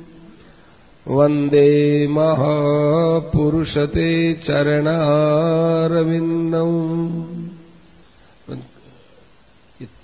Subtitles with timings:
[1.08, 7.34] वंदे महापुरुषते चरणारविन्दम्।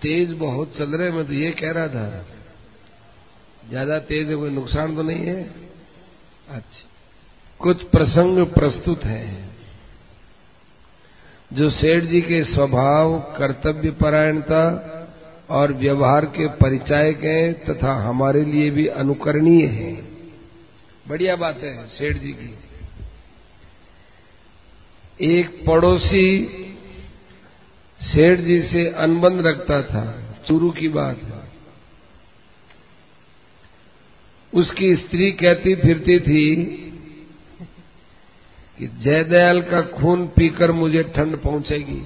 [0.02, 2.26] तेज बहुत चल रहे मैं तो ये कह रहा था।
[3.68, 5.50] ज़्यादा तेज है कोई नुकसान तो नहीं है?
[6.50, 6.89] अच्छा।
[7.61, 9.50] कुछ प्रसंग प्रस्तुत है,
[11.52, 14.62] जो सेठ जी के स्वभाव, कर्तव्य परायणता
[15.50, 19.95] और व्यवहार के परिचायक हैं तथा हमारे लिए भी अनुकरणीय है।
[21.09, 22.59] बढ़िया बात है सेठ जी की।
[25.20, 26.47] एक पड़ोसी
[28.00, 31.41] सेठ जी से अनबन रखता था शुरू की बात। है
[34.55, 36.86] उसकी स्त्री कहती फिरती थी
[38.80, 42.03] कि जयदयाल का खून पीकर मुझे ठंड पहुंचेगी।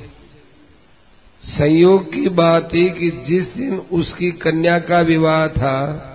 [1.45, 6.11] संयोग की बात थी कि जिस दिन उसकी कन्या का विवाह था,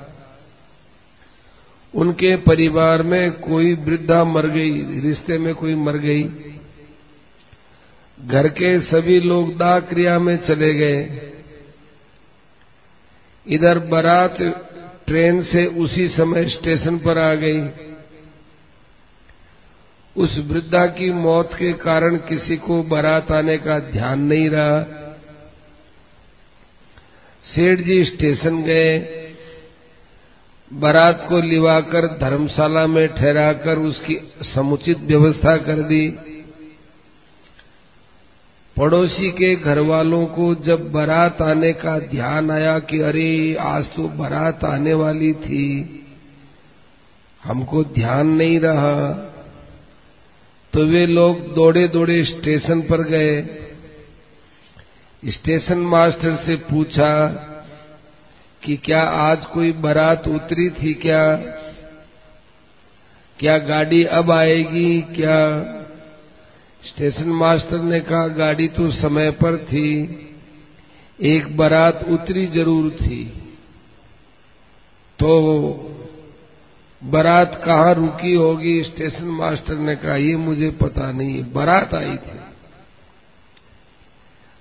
[1.95, 6.23] उनके परिवार में कोई वृद्धा मर गई, रिश्ते में कोई मर गई।
[8.25, 11.31] घर के सभी लोग दाह क्रिया में चले गए।
[13.47, 14.37] इधर बारात
[15.07, 17.88] ट्रेन से उसी समय स्टेशन पर आ गई।
[20.19, 24.81] उस वृद्धा की मौत के कारण किसी को बारात आने का ध्यान नहीं रहा।
[27.45, 28.97] सेठ जी स्टेशन गए।
[30.71, 34.17] बारात को लिवाकर धर्मशाला में ठहराकर उसकी
[34.55, 36.07] समुचित व्यवस्था कर दी।
[38.77, 44.07] पड़ोसी के घर वालों को जब बारात आने का ध्यान आया कि अरे आज तो
[44.07, 45.65] बारात आने वाली थी,
[47.43, 49.28] हमको ध्यान नहीं रहा।
[50.73, 53.41] तो वे लोग दौड़े दौड़े स्टेशन पर गए।
[55.23, 57.27] स्टेशन मास्टर से पूछा
[58.63, 61.35] कि क्या आज कोई बारात उतरी थी क्या?
[63.39, 65.39] क्या गाड़ी अब आएगी क्या?
[66.83, 69.89] स्टेशन मास्टर ने कहा, गाड़ी तो समय पर थी,
[71.19, 73.23] एक बारात उतरी ज़रूर थी।
[75.19, 75.88] तो
[77.03, 82.39] बारात कहाँ रुकी होगी, स्टेशन मास्टर ने कहा, ये मुझे पता नहीं बारात आई थी।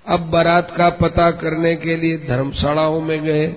[0.05, 3.55] अब बारात का पता करने के लिए धर्मशालाओं में गए।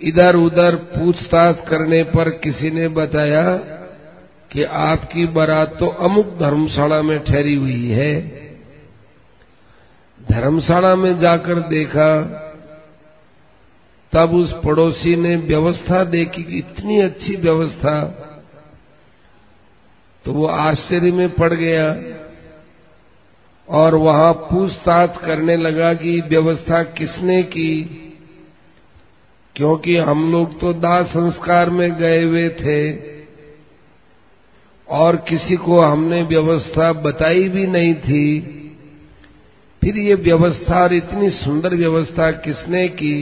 [0.00, 3.56] इधर उधर पूछताछ करने पर किसी ने बताया
[4.52, 8.20] कि आपकी बारात तो अमुक धर्मशाला में ठहरी हुई है।
[10.30, 12.10] धर्मशाला में जाकर देखा
[14.14, 18.02] तब उस पड़ोसी ने व्यवस्था देखी कि इतनी अच्छी व्यवस्था
[20.24, 21.88] तो वो आश्चर्य में पड़ गया
[23.68, 27.72] और वहाँ पूछताछ करने लगा कि व्यवस्था किसने की,
[29.56, 32.80] क्योंकि हम लोग तो दाह संस्कार में गए हुए थे
[34.88, 38.40] और किसी को हमने व्यवस्था बताई भी नहीं थी।
[39.82, 43.16] फिर ये व्यवस्था और इतनी सुंदर व्यवस्था किसने की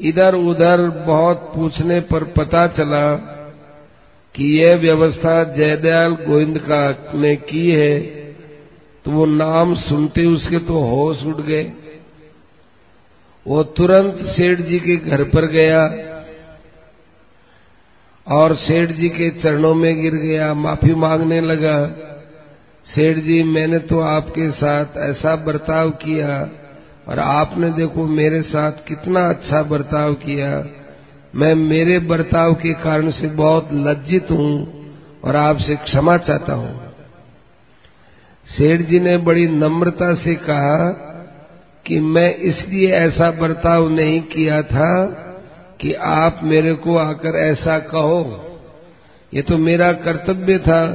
[0.00, 3.04] इधर उधर बहुत पूछने पर पता चला
[4.34, 7.98] कि यह व्यवस्था जयदयाल गोविंद का ने की है
[9.04, 11.62] तो वो नाम सुनते उसके तो होश उठ गए।
[13.46, 15.82] वो तुरंत सेठ जी के घर पर गया
[18.26, 21.76] और सेठ जी के चरणों में गिर गया। माफ़ी मांगने लगा,
[22.86, 26.38] सेठ जी, मैंने तो आपके साथ ऐसा बर्ताव किया
[27.08, 30.64] और आपने देखो मेरे साथ कितना अच्छा बर्ताव किया।
[31.34, 34.82] मैं मेरे बर्ताव के कारण से बहुत लज्जित हूँ
[35.24, 36.92] और आपसे क्षमा चाहता हूँ।
[38.46, 40.88] सेठ जी ने बड़ी नम्रता से कहा
[41.86, 45.04] कि मैं इसलिए ऐसा बर्ताव नहीं किया था
[45.80, 48.46] कि आप मेरे को आकर ऐसा कहो।
[49.34, 50.86] ये तो मेरा कर्तव्य था,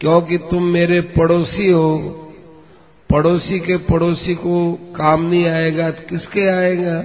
[0.00, 2.25] क्योंकि तुम मेरे पड़ोसी हो।
[3.10, 4.56] पड़ोसी के पड़ोसी को
[4.96, 7.00] काम नहीं आएगा तो किसके आएगा?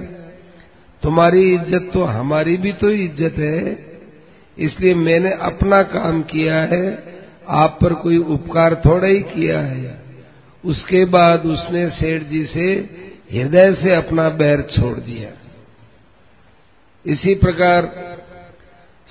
[1.02, 3.78] तुम्हारी इज़्ज़त तो हमारी भी तो इज़्ज़त है।
[4.56, 6.86] इसलिए मैंने अपना काम किया है,
[7.48, 10.00] आप पर कोई उपकार थोड़ा ही किया है।
[10.64, 12.66] उसके बाद उसने सेठ जी से
[13.32, 15.30] हृदय से अपना बैर छोड़ दिया।
[17.04, 17.86] इसी प्रकार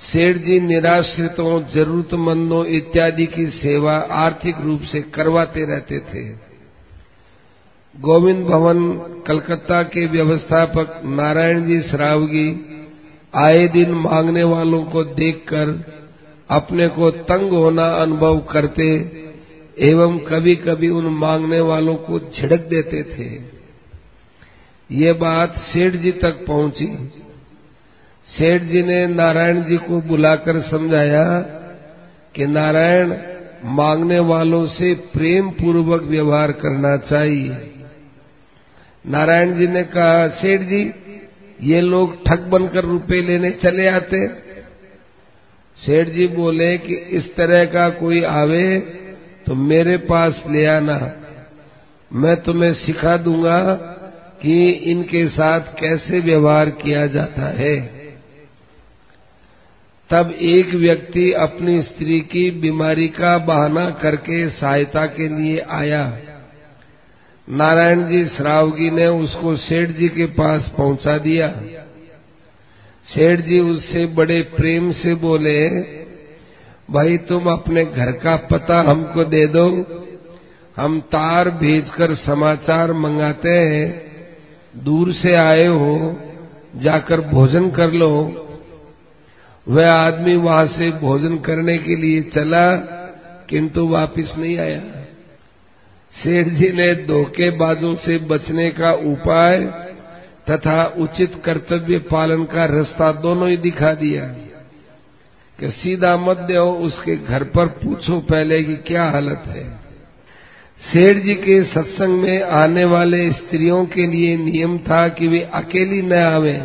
[0.02, 6.51] सेठ जी निराश्रितों जरूरतमंदों इत्यादि की सेवा आर्थिक रूप से करवाते रहते थे।
[8.00, 8.92] गोविंद भवन,
[9.26, 12.48] कलकत्ता के व्यवस्थापक नारायण जी सरावगी
[13.34, 15.84] आए दिन मांगने वालों को देखकर
[16.50, 18.86] अपने को तंग होना अनुभव करते
[19.78, 23.28] एवं कभी कभी उन मांगने वालों को झिड़क देते थे।
[24.90, 26.86] ये बात सेठ जी तक पहुँची।
[28.38, 31.24] सेठ जी ने नारायण जी को बुलाकर समझाया
[32.34, 33.14] कि नारायण,
[33.64, 37.68] मांगने वालों से प्रेम पूर्वक व्यवहार करना चाहिए।
[39.06, 40.94] नारायण जी ने कहा, सेठ जी,
[41.60, 44.28] ये लोग ठग बनकर रुपए लेने चले आते
[45.78, 48.78] सेठ जी बोले कि, इस तरह का कोई आवे
[49.46, 51.12] तो मेरे पास ले आना।
[52.12, 53.74] मैं तुम्हें सिखा दूँगा
[54.42, 57.80] कि इनके साथ कैसे व्यवहार किया जाता है।
[60.10, 66.18] तब एक व्यक्ति अपनी स्त्री की बीमारी का बहाना करके सहायता के लिए आया।
[67.50, 71.48] नारायण जी श्रावगी ने उसको सेठ जी के पास पहुँचा दिया।
[73.14, 75.68] सेठ जी उससे बड़े प्रेम से बोले,
[76.90, 79.66] भाई, तुम अपने घर का पता हमको दे दो।
[80.76, 84.12] हम तार भेजकर समाचार मंगाते हैं।
[84.84, 86.20] दूर से आए हो,
[86.76, 88.38] जाकर भोजन कर लो।
[89.68, 92.76] वह आदमी वहाँ से भोजन करने के लिए चला,
[93.50, 95.01] किंतु वापस नहीं आया।
[96.14, 99.58] सेठ जी ने धोखेबाजों से बचने का उपाय
[100.50, 104.24] तथा उचित कर्तव्य पालन का रास्ता दोनों ही दिखा दिया
[105.58, 109.64] कि सीधा मत दो उसके घर पर पूछो पहले कि क्या हालत है।
[110.92, 116.02] सेठ जी के सत्संग में आने वाले स्त्रियों के लिए नियम था कि वे अकेली
[116.02, 116.62] न आवे।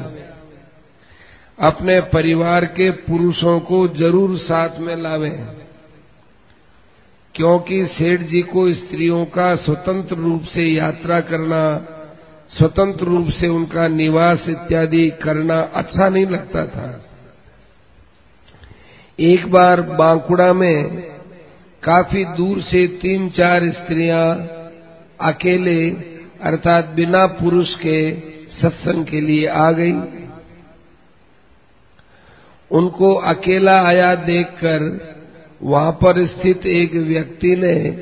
[1.60, 5.57] अपने परिवार के पुरुषों को ज़रूर साथ में लावें।
[7.38, 11.60] क्योंकि सेठ जी को स्त्रियों का स्वतंत्र रूप से यात्रा करना,
[12.58, 17.04] स्वतंत्र रूप से उनका निवास इत्यादि करना अच्छा नहीं लगता था।
[19.20, 21.02] एक बार बांकुड़ा में
[21.84, 24.36] काफ़ी दूर से तीन चार स्त्रियाँ
[25.22, 25.90] अकेले,
[26.42, 28.00] अर्थात बिना पुरुष के
[28.62, 29.94] सत्संग के लिए आ गई।
[32.72, 34.90] उनको अकेला आया देखकर
[35.64, 38.02] वहाँ पर स्थित एक व्यक्ति ने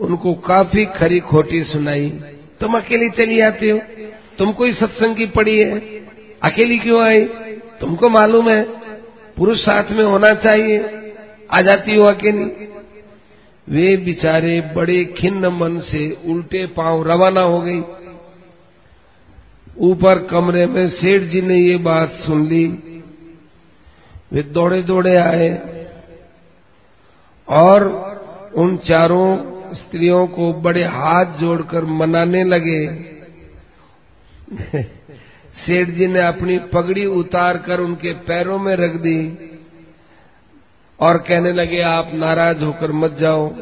[0.00, 2.10] उनको काफ़ी खरी खोटी सुनाई।
[2.60, 3.78] तुम अकेली चली आती हो?
[4.38, 5.78] तुमको ही सत्संग की पड़ी है?
[6.42, 7.24] अकेली क्यों आई?
[7.80, 8.62] तुमको मालूम है,
[9.36, 10.84] पुरुष साथ में होना चाहिए,
[11.50, 12.68] आ जाती हो अकेली।
[13.68, 17.82] वे बिचारे बड़े खिन्न मन से उल्टे पाँव रवाना हो गई।
[19.78, 22.66] ऊपर कमरे में सेठ जी ने ये बात सुन ली।
[24.32, 25.75] वे दौड़े दौड़े आए।
[27.48, 27.84] और
[28.54, 32.86] उन चारों स्त्रियों को बड़े हाथ जोड़कर मनाने लगे।
[35.66, 39.50] सेठ जी ने अपनी पगड़ी उतार कर उनके पैरों में रख दी
[41.00, 43.54] और कहने लगे, आप नाराज़ होकर मत जाओ।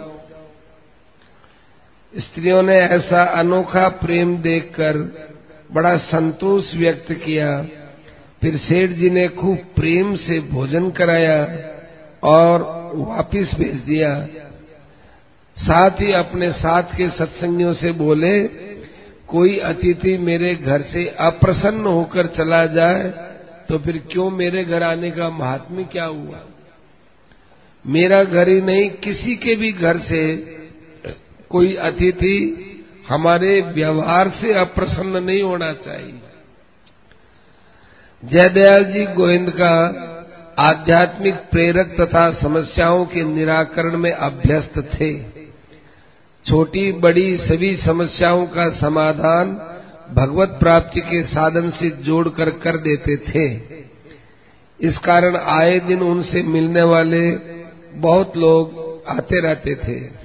[2.19, 4.99] स्त्रियों ने ऐसा अनोखा प्रेम देखकर
[5.73, 7.63] बड़ा संतोष व्यक्त किया।
[8.41, 11.45] फिर सेठ जी ने खूब प्रेम से भोजन कराया।
[12.25, 12.63] और
[12.97, 14.15] वापिस भेज दिया।
[15.57, 18.41] साथ ही अपने साथ के सत्संगियों से बोले,
[19.29, 23.13] कोई अतिथि मेरे घर से अप्रसन्न होकर चला जाए
[23.69, 26.41] तो फिर क्यों मेरे घर आने का महात्म्य क्या हुआ?
[27.85, 30.23] मेरा घर ही नहीं, किसी के भी घर से
[31.51, 32.37] कोई अतिथि
[33.09, 36.21] हमारे व्यवहार से अप्रसन्न नहीं होना चाहिए।
[38.23, 39.75] जयदयाल जी गोविंद का
[40.59, 45.23] आध्यात्मिक प्रेरक तथा समस्याओं के निराकरण में अभ्यस्त थे।
[46.47, 49.53] छोटी बड़ी सभी समस्याओं का समाधान
[50.15, 53.47] भगवत प्राप्ति के साधन से जोड़कर कर देते थे।
[54.81, 57.31] इस कारण आए दिन उनसे मिलने वाले
[57.95, 60.25] बहुत लोग आते रहते थे।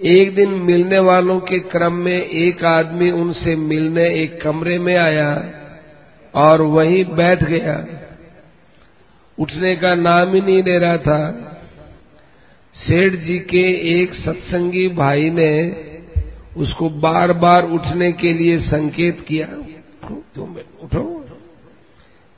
[0.00, 5.44] एक दिन मिलने वालों के क्रम में एक आदमी उनसे मिलने एक कमरे में आया
[6.34, 7.86] और वहीं बैठ गया।
[9.38, 11.20] उठने का नाम ही नहीं ले रहा था।
[12.76, 15.52] सेठ जी के एक सत्संगी भाई ने
[16.56, 19.46] उसको बार बार उठने के लिए संकेत किया
[20.34, 21.04] तुम उठो।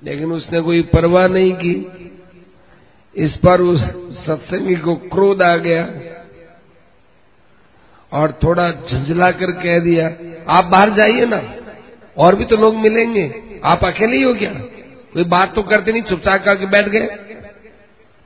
[0.02, 1.74] लेकिन उसने कोई परवाह नहीं की।
[3.16, 3.80] इस पर उस
[4.26, 5.84] सत्संगी को क्रोध आ गया
[8.12, 10.06] और थोड़ा झंझला कर कह दिया,
[10.48, 11.42] आप बाहर जाइए ना,
[12.16, 13.24] और भी तो लोग मिलेंगे।
[13.64, 14.52] आप अकेले ही हो क्या?
[15.12, 17.08] कोई बात तो करते नहीं, चुपचाप करके बैठ गए।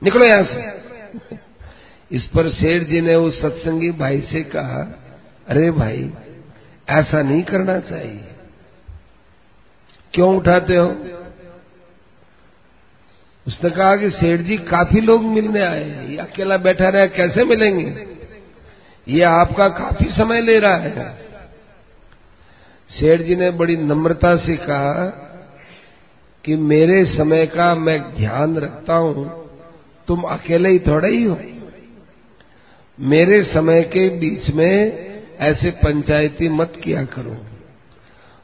[0.03, 0.75] निकलो यहाँ से।
[2.11, 5.01] इस पर शेर जी ने उस सत्संगी भाई से कहा,
[5.47, 6.11] अरे भाई,
[6.89, 8.23] ऐसा नहीं करना चाहिए।
[10.13, 10.87] क्यों उठाते हो?
[13.47, 17.45] उसने कहा कि सेठ जी, काफ़ी लोग मिलने आए हैं। ये अकेला बैठा रहे, कैसे
[17.45, 18.07] मिलेंगे?
[19.07, 21.17] ये आपका काफ़ी समय ले रहा है।
[22.89, 25.21] सेठ जी ने बड़ी नम्रता से कहा
[26.45, 29.45] कि मेरे समय का मैं ध्यान रखता हूँ।
[30.07, 31.39] तुम अकेले ही थोड़े ही हो।
[32.99, 35.05] मेरे समय के बीच में
[35.39, 37.37] ऐसे पंचायती मत किया करो।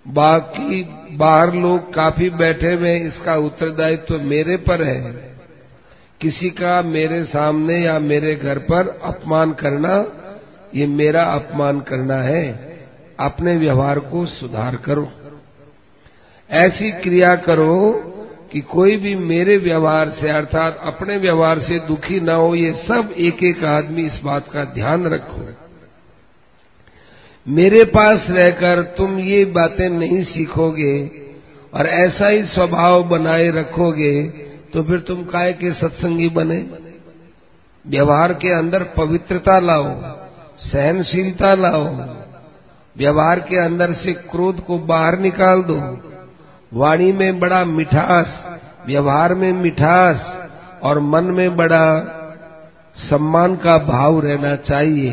[0.08, 0.84] बाकी
[1.17, 5.31] बाहर लोग काफ़ी बैठे हुए इसका उत्तरदायित्व तो मेरे पर है।
[6.22, 10.05] किसी का मेरे सामने या मेरे घर पर अपमान करना,
[10.75, 12.72] ये मेरा अपमान करना है।
[13.20, 15.12] अपने व्यवहार को सुधार करो।
[16.51, 17.91] ऐसी क्रिया करो
[18.51, 23.13] कि कोई भी मेरे व्यवहार से अर्थात अपने व्यवहार से दुखी ना हो, ये सब
[23.17, 25.48] एक एक आदमी इस बात का ध्यान रखो।
[27.46, 30.96] मेरे पास रहकर तुम ये बातें नहीं सीखोगे
[31.74, 34.22] और ऐसा ही स्वभाव बनाए रखोगे
[34.74, 36.63] तो फिर तुम काय के सत्संगी बने?
[37.86, 39.89] व्यवहार के अंदर पवित्रता लाओ,
[40.63, 41.84] सहनशीलता लाओ,
[42.96, 45.79] व्यवहार के अंदर से क्रोध को बाहर निकाल दो।
[46.72, 48.28] वाणी में बड़ा मिठास,
[48.88, 50.22] व्यवहार में मिठास
[50.84, 51.88] और मन में बड़ा
[53.00, 55.12] सम्मान का भाव रहना चाहिए,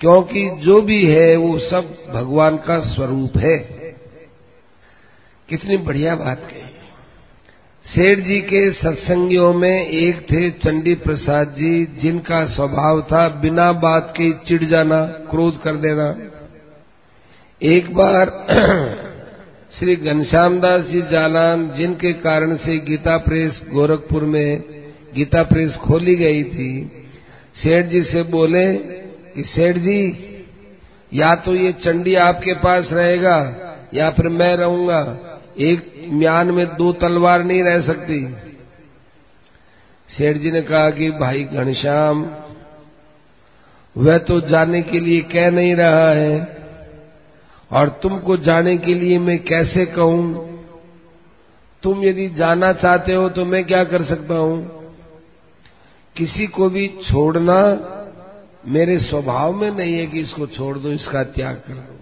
[0.00, 3.56] क्योंकि जो भी है वो सब भगवान का स्वरूप है।
[5.48, 6.62] कितनी बढ़िया बात कही।
[7.86, 14.12] सेठ जी के सत्संगियों में एक थे चंडी प्रसाद जी, जिनका स्वभाव था बिना बात
[14.16, 16.14] के चिढ़ जाना, क्रोध कर देना।
[17.62, 18.30] एक बार
[19.78, 24.62] श्री घनश्याम दास जी जालान, जिनके कारण से गीता प्रेस गोरखपुर में
[25.14, 26.92] गीता प्रेस खोली गई थी,
[27.62, 30.00] सेठ जी से बोले कि सेठ जी,
[31.14, 33.36] या तो ये चंडी आपके पास रहेगा,
[33.94, 35.18] या फिर मैं रहूँगा।
[35.58, 38.26] एक म्यान में दो तलवार नहीं रह सकती।
[40.10, 42.30] सेठ जी ने कहा कि भाई घनश्याम,
[43.96, 46.55] वह तो जाने के लिए कह नहीं रहा है।
[47.72, 50.46] और तुमको जाने के लिए मैं कैसे कहूँ?
[51.82, 54.76] तुम यदि जाना चाहते हो तो मैं क्या कर सकता हूँ?
[56.16, 57.92] किसी को भी छोड़ना
[58.66, 61.98] मेरे स्वभाव में नहीं है कि इसको छोड़ दो, इसका त्याग कर दो।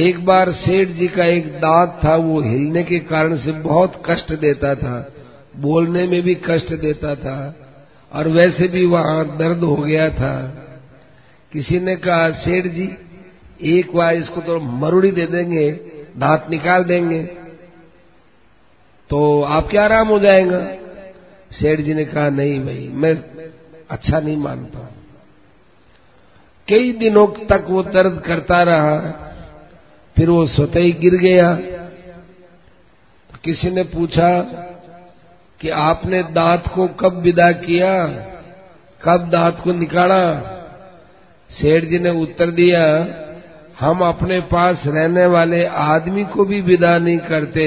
[0.00, 4.32] एक बार सेठ जी का एक दांत था, वो हिलने के कारण से बहुत कष्ट
[4.32, 5.12] देता था,
[5.56, 7.56] बोलने में भी कष्ट देता था,
[8.12, 10.46] और वैसे भी वहाँ दर्द हो गया था।
[11.52, 12.86] किसी ने कहा, सेठ जी
[13.60, 15.70] एक बार इसको तो मरुड़ी दे देंगे,
[16.16, 17.22] दांत निकाल देंगे
[19.10, 20.60] तो आप क्या आराम हो जाएगा।
[21.52, 23.14] सेठ जी ने कहा, नहीं भाई, मैं
[23.90, 24.90] अच्छा नहीं मानता।
[26.68, 28.96] कई दिनों तक वो दर्द करता रहा,
[30.16, 31.54] फिर वो स्वतः ही गिर गया।
[33.30, 34.30] तो किसी ने पूछा
[35.60, 37.92] कि आपने दांत को कब विदा किया,
[39.00, 40.22] कब दांत को निकाला?
[41.50, 42.82] सेठ जी ने उत्तर दिया
[43.80, 47.64] हम अपने पास रहने वाले आदमी को भी विदा नहीं करते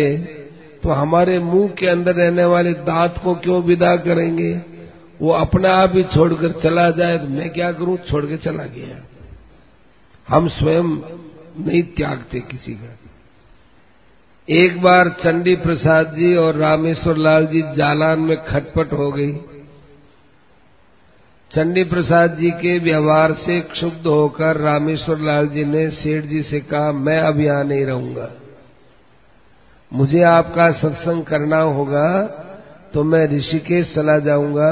[0.84, 4.52] तो हमारे मुँह के अंदर रहने वाले दांत को क्यों विदा करेंगे?
[5.22, 7.98] वो अपना आप ही छोड़कर चला जाए तो मैं क्या करूँ?
[8.10, 8.98] छोड़ के चला गया।
[10.28, 10.84] हम स्वयं
[11.66, 12.96] नहीं त्यागते किसी का।
[14.48, 19.32] एक बार चंडी प्रसाद जी और रामेश्वर लाल जी जालान में खटपट हो गई।
[21.52, 26.60] चंडी प्रसाद जी के व्यवहार से क्षुब्ध होकर रामेश्वर लाल जी ने सेठ जी से
[26.62, 28.30] कहा, मैं अब यहाँ नहीं रहूँगा।
[29.92, 32.10] मुझे आपका सत्संग करना होगा
[32.94, 34.70] तो मैं ऋषिकेश चला जाऊँगा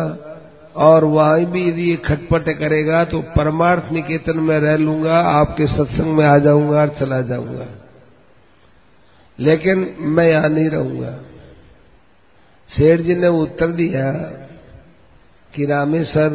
[0.82, 6.16] और वहाँ भी यदि ये खटपट करेगा तो परमार्थ निकेतन में रह लूँगा, आपके सत्संग
[6.18, 7.68] में आ जाऊँगा और चला जाऊँगा।
[9.40, 11.20] लेकिन मैं यहाँ नहीं रहूँगा।
[12.70, 14.12] सेठ जी ने उत्तर दिया
[15.56, 16.32] कि रामेश्वर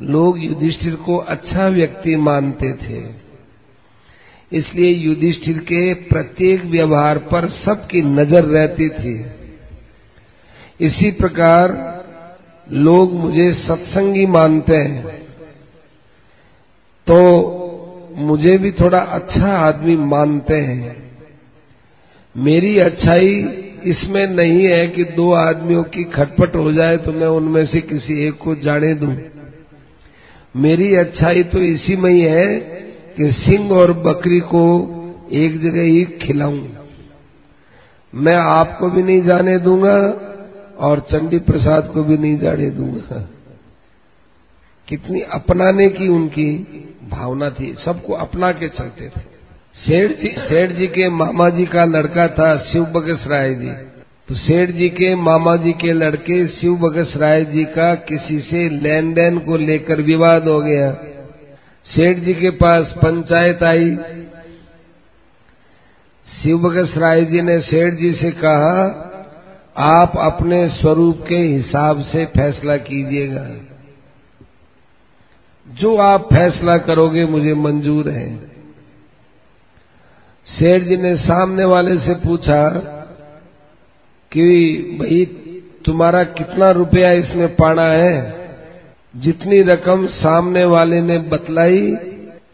[0.00, 3.02] लोग युधिष्ठिर को अच्छा व्यक्ति मानते थे।
[4.52, 9.14] इसलिए युधिष्ठिर के प्रत्येक व्यवहार पर सबकी नज़र रहती थी।
[10.80, 11.74] इसी प्रकार
[12.72, 15.18] लोग मुझे सत्संगी मानते हैं।
[17.06, 17.18] तो
[18.16, 20.96] मुझे भी थोड़ा अच्छा आदमी मानते हैं।
[22.36, 23.34] मेरी अच्छाई
[23.84, 28.26] इसमें नहीं है कि दो आदमियों की खटपट हो जाए तो मैं उनमें से किसी
[28.26, 29.16] एक को जाने दूँ।
[30.56, 32.58] मेरी अच्छाई तो इसी में ही है
[33.16, 34.62] कि सिंह और बकरी को
[35.32, 36.68] एक जगह ही खिलाऊं।
[38.14, 39.96] मैं आपको भी नहीं जाने दूँगा
[40.78, 43.28] और चंडी प्रसाद को भी नहीं जाने दूँगा।
[44.88, 46.52] कितनी अपनाने की उनकी
[47.10, 49.29] भावना थी। सबको अपना के चलते थे।
[49.74, 53.70] सेठ जी सेठ जी के मामा जी का लड़का था शिव बगस राय जी।
[54.28, 58.68] तो सेठ जी के मामा जी के लड़के शिव भगत राय जी का किसी से
[58.68, 60.92] लेन देन को लेकर विवाद हो गया।
[61.86, 63.96] सेठ जी के पास पंचायत आई।
[66.42, 69.06] शिव भगत राय जी ने सेठ जी से कहा,
[69.76, 73.48] आप अपने स्वरूप के हिसाब से फैसला कीजिएगा।
[75.66, 78.49] जो आप फैसला करोगे मुझे मंजूर है।
[80.58, 82.68] सेठ जी ने सामने वाले से पूछा
[84.32, 84.46] कि
[85.00, 85.24] भाई,
[85.84, 88.40] तुम्हारा कितना रुपया इसमें पाना है?
[89.14, 91.96] जितनी रकम सामने वाले ने बतलाई,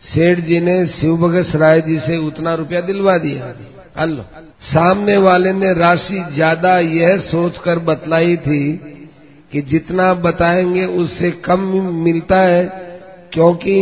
[0.05, 3.55] सेठ जी ने शिव भगत राय जी से उतना रुपया दिलवा दिया।
[4.01, 4.23] हल्लो
[4.63, 8.61] सामने वाले ने राशि ज़्यादा यह सोचकर बतलाई थी
[9.53, 11.61] कि जितना बताएँगे उससे कम
[12.05, 12.65] मिलता है,
[13.33, 13.77] क्योंकि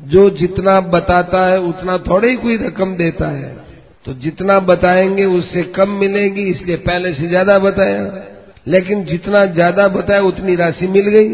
[0.00, 3.56] जो जितना बताता है, उतना थोड़े ही कोई रकम देता है।
[4.04, 8.26] तो जितना बताएँगे, उससे कम मिलेगी, इसलिए पहले से ज़्यादा बताया।
[8.68, 11.28] लेकिन जितना ज़्यादा बताया, उतनी राशि मिल गई।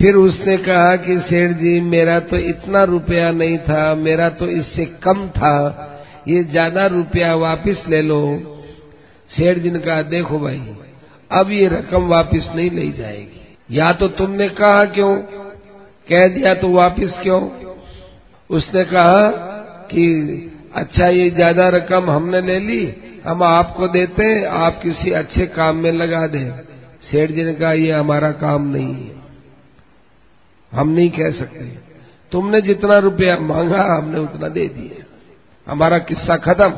[0.00, 4.84] फिर उसने कहा कि, सेठ जी, मेरा तो इतना रुपया नहीं था, मेरा तो इससे
[4.84, 5.92] कम था।
[6.28, 8.42] ये ज़्यादा रुपया वापस ले लो।
[9.36, 10.62] सेठ जी ने कहा, देखो भाई,
[11.32, 15.16] अब ये रकम वापस नहीं ले जाएगी। या तो तुमने कहा क्यों?
[16.08, 17.40] कह दिया तो वापस क्यों?
[18.50, 19.28] उसने कहा
[19.86, 20.06] कि
[20.74, 22.94] अच्छा ये ज़्यादा रकम हमने ले ली,
[23.26, 26.50] हम आपको देते हैं आप किसी अच्छे काम में लगा दें।
[27.10, 29.14] सेठ जी ने कहा, ये हमारा काम नहीं है।
[30.72, 31.78] हम नहीं कह सकते।
[32.32, 35.04] तुमने जितना रुपया मांगा, हमने उतना दे दिया।
[35.72, 36.70] हमारा किस्सा खत्म।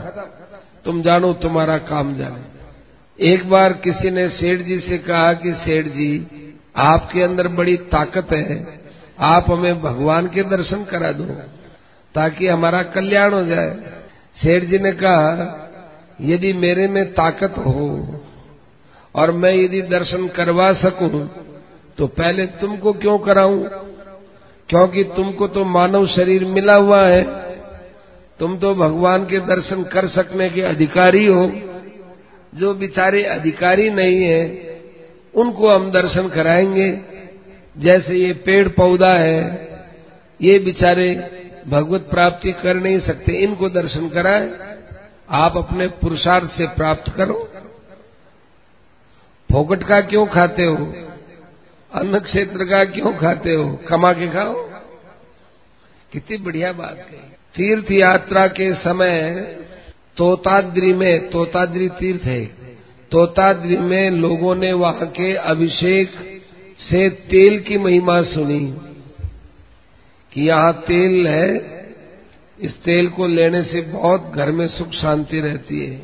[0.84, 2.58] तुम जानो, तुम्हारा काम जाने।
[3.32, 6.26] एक बार किसी ने सेठ जी से कहा कि, सेठ जी,
[6.76, 8.78] आपके अंदर बड़ी ताकत है।
[9.18, 11.24] आप हमें भगवान के दर्शन करा दो।
[12.18, 13.70] ताकि हमारा कल्याण हो जाए।
[14.36, 15.64] सेठ जी ने कहा,
[16.20, 17.84] यदि मेरे में ताकत हो
[19.14, 21.28] और मैं यदि दर्शन करवा सकूँ
[21.98, 23.62] तो पहले तुमको क्यों कराऊं?
[24.68, 27.22] क्योंकि तुमको तो मानव शरीर मिला हुआ है।
[28.40, 31.50] तुम तो भगवान के दर्शन कर सकने के अधिकारी हो।
[32.54, 34.42] जो बिचारे अधिकारी नहीं है,
[35.34, 36.90] उनको हम दर्शन कराएँगे।
[37.78, 39.40] जैसे ये पेड़ पौधा है,
[40.40, 41.08] ये बिचारे
[41.68, 44.50] भगवत प्राप्ति कर नहीं सकते, इनको दर्शन कराए।
[45.30, 47.52] आप अपने पुरुषार्थ से प्राप्त करो।
[49.52, 50.94] फोकट का क्यों खाते हो?
[51.94, 53.80] अन्न क्षेत्र का क्यों खाते हो?
[53.88, 54.68] कमा के खाओ।
[56.12, 57.16] कितनी बढ़िया बात कही।
[57.54, 59.34] तीर्थ यात्रा के समय
[60.16, 62.44] तोताद्री में, तोताद्री तीर्थ है,
[63.10, 66.10] तोताद्री में लोगों ने वहाँ के अभिषेक
[66.80, 68.76] से तेल की महिमा सुनी।
[70.32, 71.78] कि यहाँ तेल है,
[72.60, 75.96] इस तेल को लेने से बहुत घर में सुख शांति रहती है।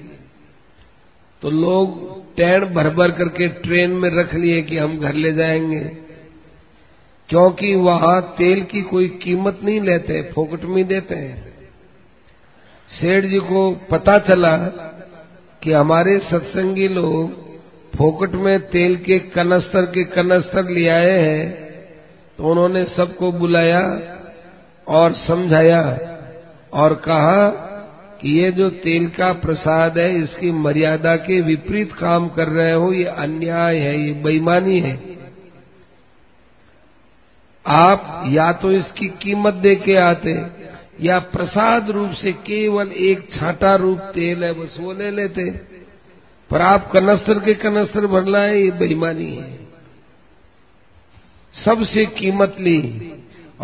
[1.42, 5.80] तो लोग टैण भर भर करके ट्रेन में रख लिए कि हम घर ले जाएँगे।
[7.28, 11.54] क्योंकि वहाँ तेल की कोई कीमत नहीं लेते, फोकट में देते हैं।
[13.00, 14.56] सेठ जी को पता चला
[15.62, 17.44] कि हमारे सत्संगी लोग
[17.96, 21.64] फोकट में तेल के कनस्तर के कनस्तर ले आए हैं
[22.38, 23.80] तो उन्होंने सबको बुलाया
[24.88, 25.82] और समझाया
[26.72, 27.48] और कहा
[28.20, 32.92] कि ये जो तेल का प्रसाद है, इसकी मर्यादा के विपरीत काम कर रहे हो,
[32.92, 35.00] ये अन्याय है, ये बेईमानी है।
[37.66, 40.46] आप या तो इसकी कीमत दे के आते
[41.00, 45.50] या प्रसाद रूप से केवल एक छाटा रूप तेल है, बस वो ले लेते।
[46.50, 49.58] पर आप कनस्तर के कनस्तर भर लाए, ये बेईमानी है।
[51.64, 53.10] सबसे कीमत ली।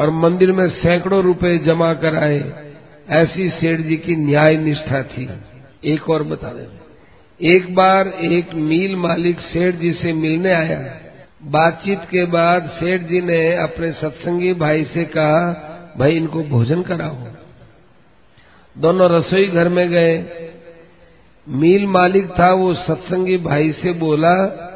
[0.00, 2.52] और मंदिर में सैकड़ों रुपए जमा कराए।
[3.08, 5.28] ऐसी सेठ जी की न्याय निष्ठा थी।
[5.84, 6.80] एक और बता दे।
[7.48, 10.94] एक बार एक मील मालिक सेठ जी से मिलने आया।
[11.42, 15.66] बातचीत के बाद सेठ जी ने अपने सत्संगी भाई से कहा,
[15.98, 17.16] भाई, इनको भोजन कराओ।
[18.78, 20.24] दोनों रसोई घर में गए।
[21.48, 24.66] मील मालिक था, वो सत्संगी भाई से बोला,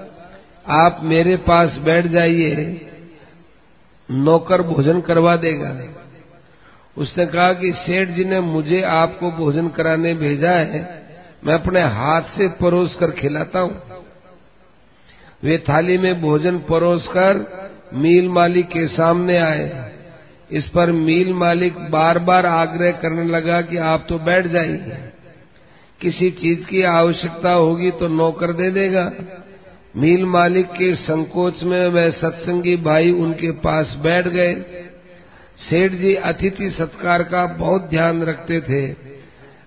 [0.68, 2.86] आप मेरे पास बैठ जाइए।
[4.08, 5.70] नौकर भोजन करवा देगा।
[6.96, 10.82] उसने कहा कि सेठ जी ने मुझे आपको भोजन कराने भेजा है,
[11.46, 13.82] मैं अपने हाथ से परोस कर खिलाता हूँ।
[15.42, 17.46] वे थाली में भोजन परोस कर
[17.94, 19.90] मील मालिक के सामने आए।
[20.50, 24.98] इस पर मील मालिक बार बार आग्रह करने लगा कि आप तो बैठ जाइए।
[26.00, 29.04] किसी चीज़ की आवश्यकता होगी तो नौकर दे देगा।
[29.96, 34.54] मील मालिक के संकोच में वह सत्संगी भाई उनके पास बैठ गए।
[35.70, 38.96] सेठ जी अतिथि सत्कार का बहुत ध्यान रखते थे।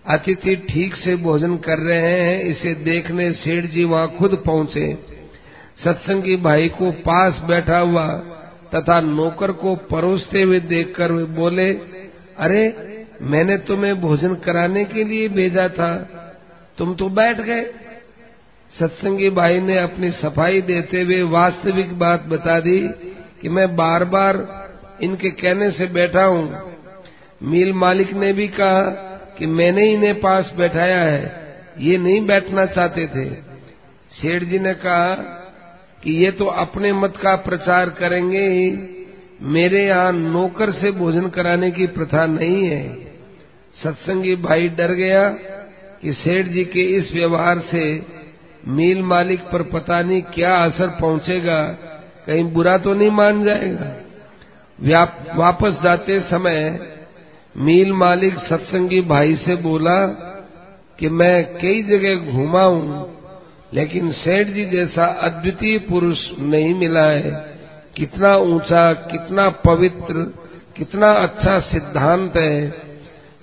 [0.07, 4.97] अतिथि ठीक से भोजन कर रहे हैं, इसे देखने सेठ जी वहाँ खुद पहुँचे।
[5.83, 8.07] सत्संगी भाई को पास बैठा हुआ
[8.75, 11.71] तथा नौकर को परोसते हुए देखकर वे बोले,
[12.37, 12.73] अरे,
[13.21, 15.95] मैंने तुम्हें भोजन कराने के लिए भेजा था।
[16.77, 17.65] तुम तो बैठ गए।
[18.77, 22.79] सत्संगी भाई ने अपनी सफ़ाई देते हुए वास्तविक बात बता दी
[23.41, 24.37] कि मैं बार बार
[25.03, 26.43] इनके कहने से बैठा हूँ।
[27.43, 28.81] मील मालिक ने भी कहा
[29.37, 31.23] कि मैंने इन्हें पास बैठाया है,
[31.79, 33.29] ये नहीं बैठना चाहते थे।
[34.11, 35.13] शेठ जी ने कहा
[36.03, 38.69] कि ये तो अपने मत का प्रचार करेंगे ही,
[39.47, 42.83] मेरे यहाँ नौकर से भोजन कराने की प्रथा नहीं है।
[43.77, 45.27] सत्संगी भाई डर गया
[46.01, 47.83] कि सेठ जी के इस व्यवहार से
[48.63, 51.61] मील मालिक पर पता नहीं क्या असर पहुंचेगा,
[52.27, 53.95] कहीं बुरा तो नहीं मान जाएगा।
[55.35, 56.79] वापस जाते समय
[57.57, 59.97] मील मालिक सत्संगी भाई से बोला
[60.99, 63.07] कि मैं कई जगह घूमा हूँ,
[63.73, 67.31] लेकिन सेठ जी जैसा अद्वितीय पुरुष नहीं मिला है।
[67.95, 70.13] कितना ऊँचा, कितना पवित्र,
[70.77, 72.73] कितना अच्छा सिद्धांत है।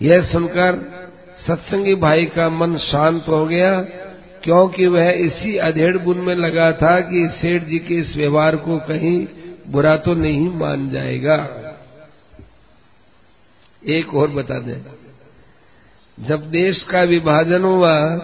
[0.01, 0.79] यह सुनकर
[1.47, 3.73] सत्संगी भाई का मन शांत हो गया।
[4.45, 8.79] क्योंकि वह इसी अधेड़ बुन में लगा था कि सेठ जी के इस व्यवहार को
[8.79, 9.27] कहीं
[9.69, 11.49] बुरा तो नहीं मान जाएगा।
[13.87, 14.83] एक और बता दें।
[16.27, 18.17] जब देश का विभाजन हुआ,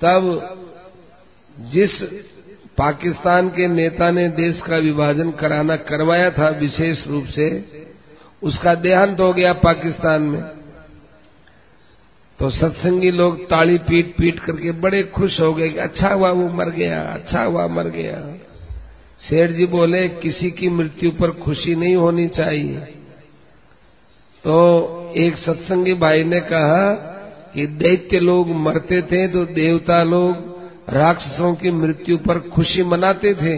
[0.00, 0.54] तब
[1.60, 1.90] जिस
[2.78, 7.66] पाकिस्तान के नेता ने देश का विभाजन कराना करवाया था, विशेष रूप से,
[8.42, 10.57] उसका देहांत हो गया पाकिस्तान में।
[12.38, 16.48] तो सत्संगी लोग ताली पीट पीट करके बड़े खुश हो गए कि अच्छा हुआ वो
[16.48, 18.20] मर गया अच्छा हुआ मर गया।
[19.28, 22.78] शेठ जी बोले, किसी की मृत्यु पर खुशी नहीं होनी चाहिए।
[24.44, 26.92] तो एक सत्संगी भाई ने कहा
[27.54, 30.46] कि दैत्य लोग मरते थे तो देवता लोग
[30.90, 33.56] राक्षसों की मृत्यु पर खुशी मनाते थे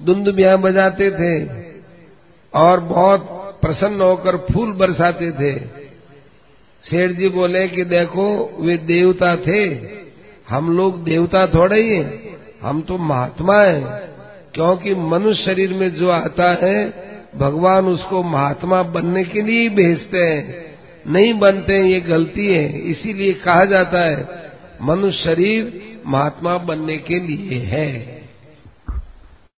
[0.00, 1.34] दुंद ब्याह बजाते थे
[2.52, 3.28] और बहुत
[3.62, 5.81] प्रसन्न होकर फूल बरसाते थे।
[6.90, 9.78] शेठ जी बोले कि देखो, वे देवता थे।
[10.48, 13.84] हम लोग देवता थोड़े ही हैं। हम तो महात्मा हैं।
[14.54, 16.94] क्योंकि मनुष्य शरीर में जो आता है,
[17.36, 20.74] भगवान उसको महात्मा बनने के लिए ही भेजते हैं।
[21.06, 24.28] नहीं बनते हैं ये गलती है। इसीलिए कहा जाता है,
[24.82, 28.21] मनुष्य शरीर महात्मा बनने के लिए है।